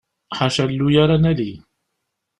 [0.37, 1.51] Ḥaca alluy ara nali.